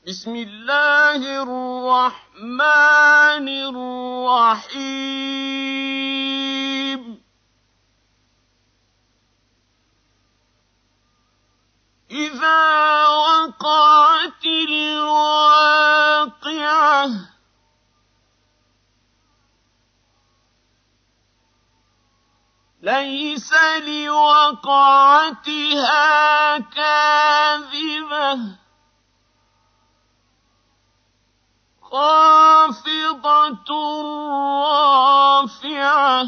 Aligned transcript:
بسم 0.00 0.32
الله 0.36 1.20
الرحمن 1.44 2.58
الرحيم. 3.68 4.80
إذا 12.10 13.06
وقعت 13.06 14.44
الواقعة 14.68 15.60
ليس 22.82 23.52
لوقعتها 23.84 24.88
كاذبة. 26.58 28.36
خافضة 31.90 33.70
رافعة. 34.62 36.24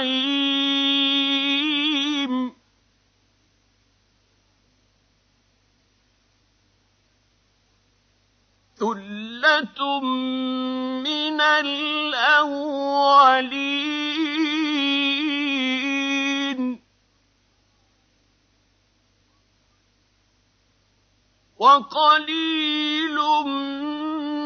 النعيم 0.00 1.02
ثلة 8.76 10.00
من 10.00 11.40
الأولين. 11.40 11.82
وقليل 21.58 23.16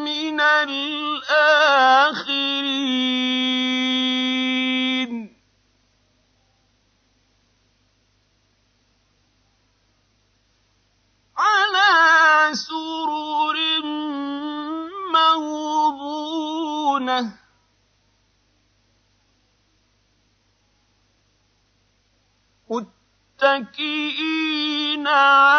من 0.05 0.39
الآخرين. 0.41 1.87
متكئين 23.59 25.07
عليها 25.07 25.56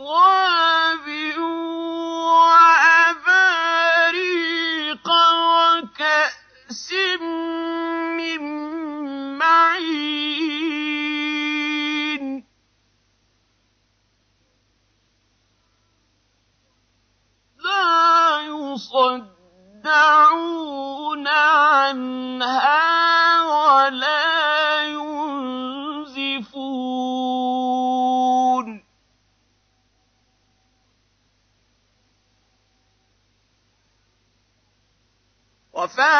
우 0.00 0.49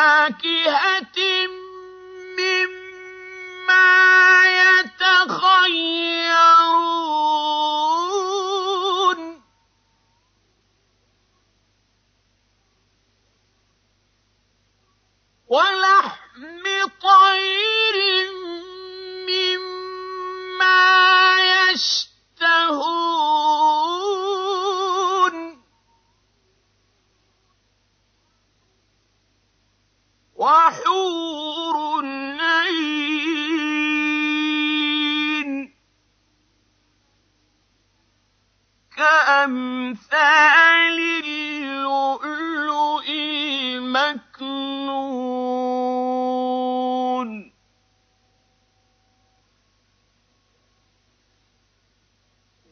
وفاكهة 0.00 1.60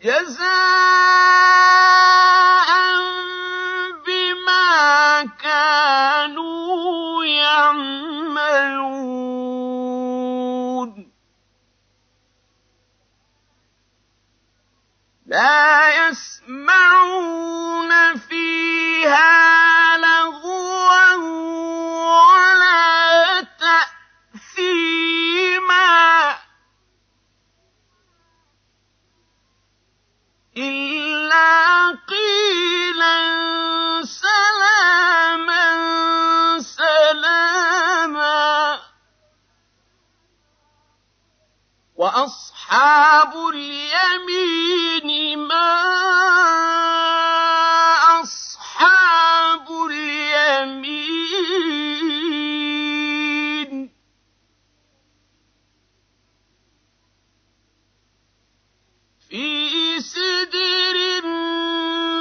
جزاء 0.01 1.26
وأصحاب 41.98 43.32
اليمين 43.54 45.38
ما 45.38 45.74
أصحاب 48.22 49.66
اليمين؟ 49.90 51.18
في 59.28 60.00
سدر 60.00 60.96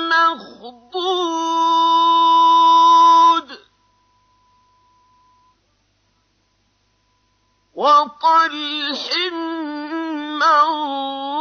مخضود 0.09 1.07
وطلح 7.75 9.17
الأرض 10.47 11.36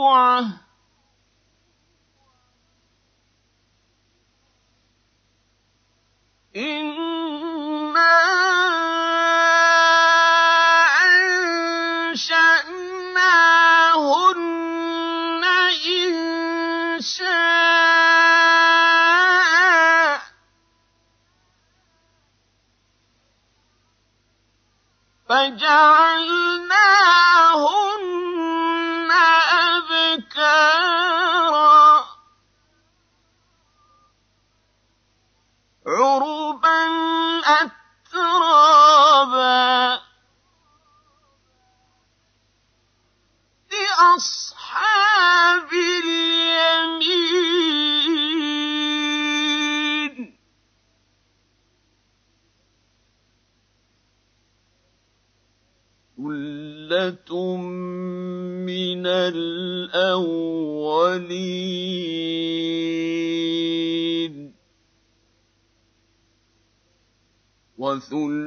مرفوعة 0.00 0.60
إِنَّا 6.56 7.19
مِّنَ 58.66 59.06
الْأَوَّلِينَ 59.06 60.30
وَثُلَّةٌ 67.78 68.39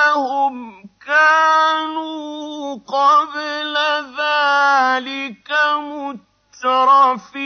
إنهم 0.00 0.88
كانوا 1.06 2.74
قبل 2.74 3.76
ذلك 4.18 5.50
مترفين. 5.76 7.40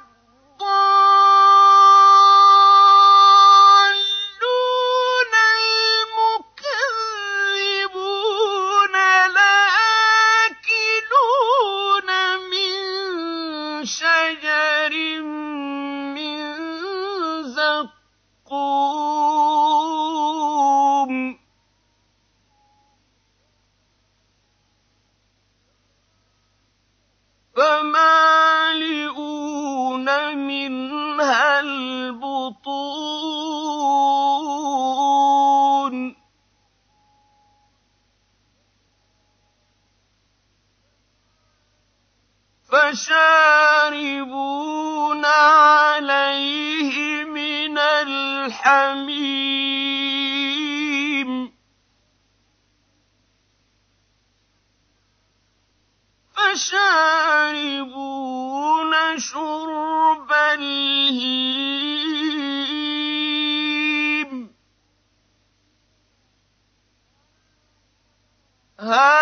هذا 68.84 69.13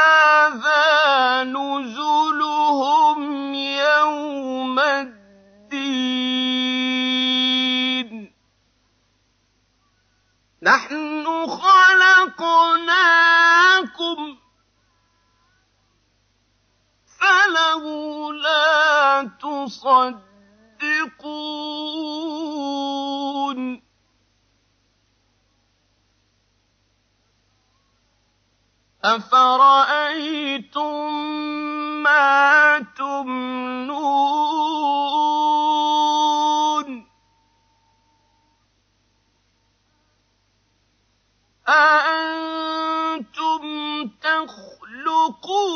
تخلقونه 44.22 45.66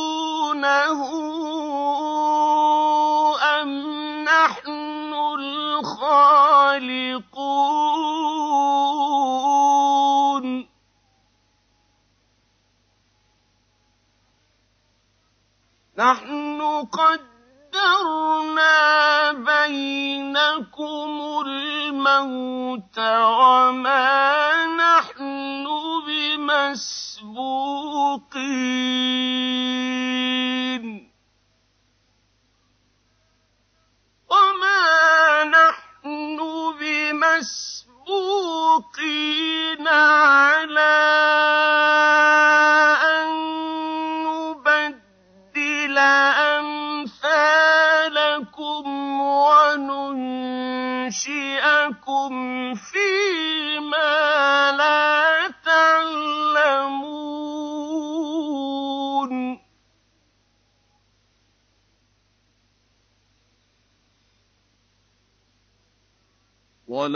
أم 3.43 3.71
نحن 4.25 5.15
الخالقون؟ 5.39 6.47
نحن 15.99 16.63
قدرنا 16.93 18.73
بينكم 19.33 21.11
الموت 21.47 22.99
وما 22.99 24.56
بمسبوقين 30.17 31.13
وما 34.31 35.45
نحن 35.45 36.39
بمسبوقين 36.81 37.97
على 39.89 41.16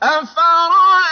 أفرأيتم 0.02 1.07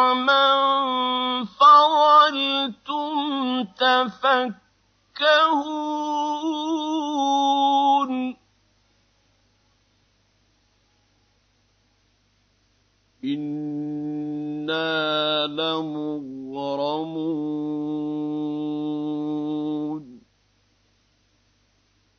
حطاما 0.00 1.44
فظلتم 1.44 3.12
تفكهون 3.64 4.60
إنا 13.24 14.80
لمغرمون 15.46 16.40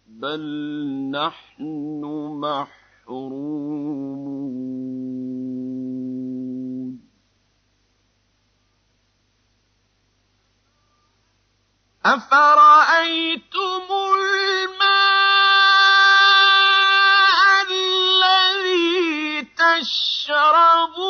بل 0.08 0.42
نحن 1.12 2.02
محرومون 2.42 3.71
أفرأيتم 12.06 13.88
الماء 14.18 15.02
الذي 17.70 19.48
تشربون؟ 19.58 21.02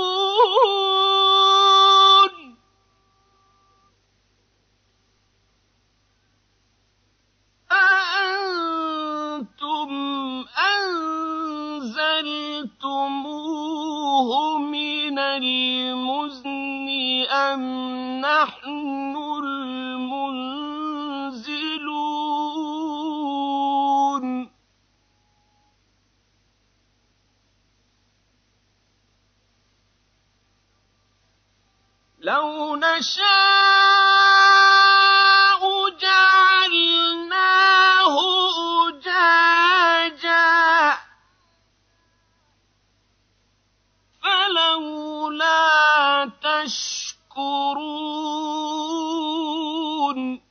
تشكرون 49.12 50.42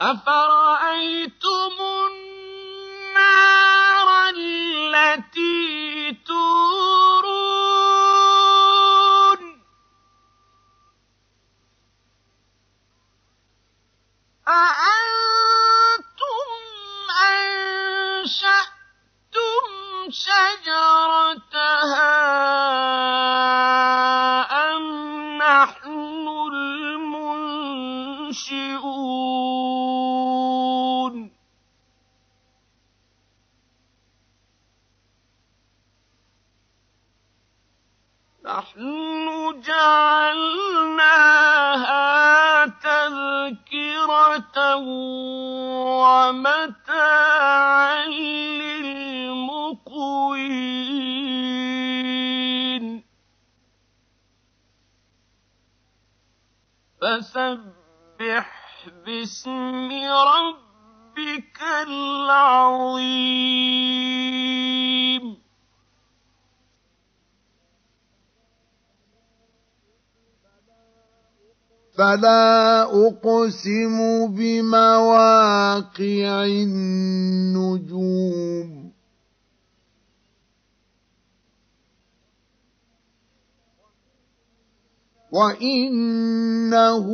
أفرأيتم 0.00 1.95
نحن 38.46 39.60
جعلناها 39.60 40.66
تذكرة 42.66 44.58
ومتاعا 46.06 46.86
للمقوين. 48.06 49.26
فسبح 57.02 58.48
باسم 59.06 59.90
ربك 60.10 61.60
العظيم. 61.88 63.16
فلا 71.98 72.82
أقسم 72.82 74.26
بمواقع 74.26 75.94
النجوم. 76.44 78.16
وإنه 85.32 87.06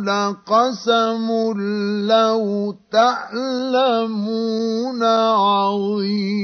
لقسم 0.00 1.28
لو 2.08 2.74
تعلمون 2.92 4.22
عظيم. 5.42 6.42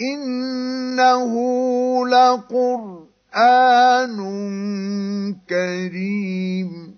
إنه 0.00 1.32
لقرآن 2.08 3.10
كريم 5.48 6.96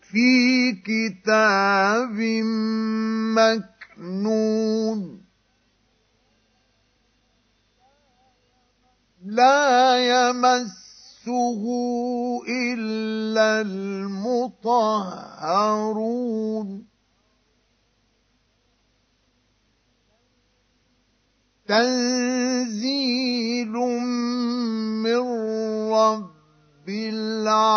في 0.00 0.72
كتاب 0.72 2.18
مكنون 3.36 5.00
لا 9.24 9.98
يمسه 9.98 11.62
إلا 12.48 13.60
المطهرون 13.60 14.88
تنزيل 21.68 23.18
من 25.04 25.22
رب 25.92 26.88
العالمين. 26.88 27.68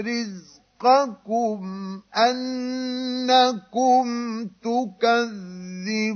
رزقكم 0.01 1.61
أنكم 2.17 4.07
تكذبون. 4.63 6.11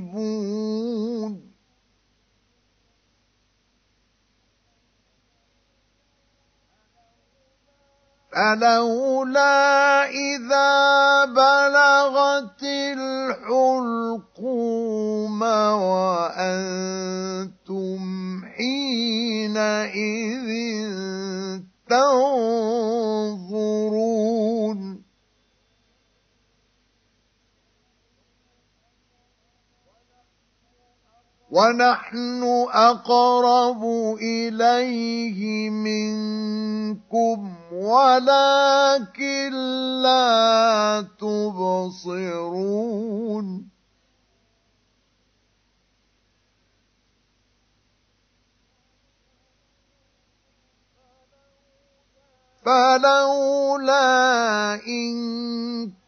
فلولا 8.34 10.10
إذا 10.10 11.24
بلغت 11.24 12.62
الحلقوم 13.94 14.62
وأنتم 15.82 16.80
حينئذ 18.56 20.50
تنظرون 21.90 22.34
ونحن 31.54 32.42
أقرب 32.72 33.82
إليه 34.18 35.70
منكم 35.70 37.38
ولكن 37.72 39.52
لا 40.02 41.06
تبصرون. 41.18 42.44
فلولا 52.64 53.94
إن 54.86 55.14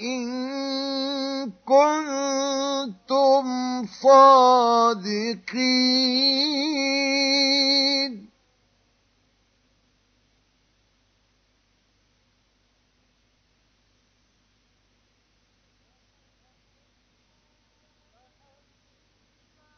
إن 0.01 0.25
كنتم 1.69 3.47
صادقين. 4.03 5.35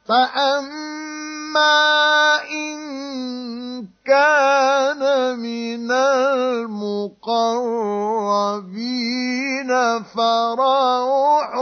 فأما 0.05 0.86
إن 2.51 2.79
كان 4.07 5.03
من 5.39 5.91
المقربين 8.47 9.71
فروح 10.03 11.57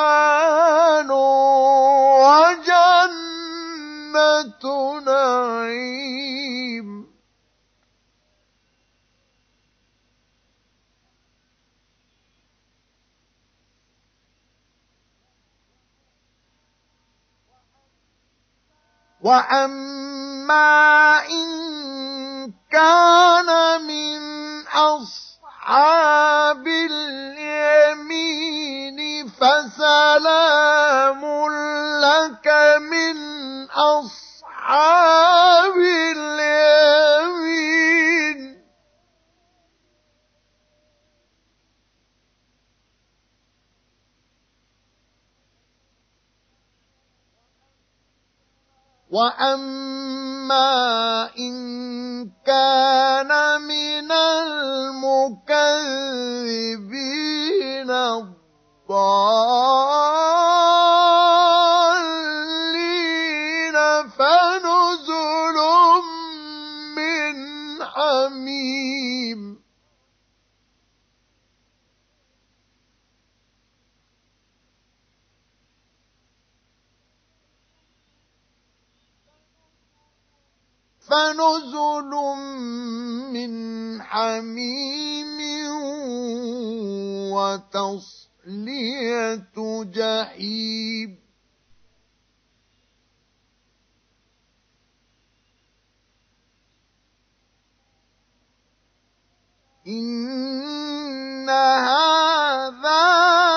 وريحان 0.00 1.10
وجنة 2.30 4.20
نعيم 5.06 6.09
وأما 19.20 21.18
إن 21.28 21.48
كان 22.72 23.82
من 23.86 24.20
أصحاب 24.68 26.66
اليمين 26.66 28.39
وأما 49.20 49.69
فنزل 81.10 82.12
من 83.34 83.52
حميم 84.02 85.38
وتصلية 87.32 89.02
جحيم. 89.84 91.18
إن 99.86 101.50
هذا 101.50 103.04